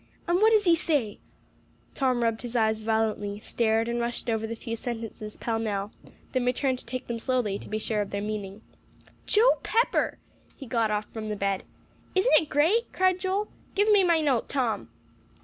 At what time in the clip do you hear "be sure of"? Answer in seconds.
7.69-8.09